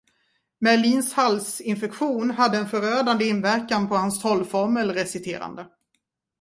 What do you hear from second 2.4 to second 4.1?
en förödande inverkan på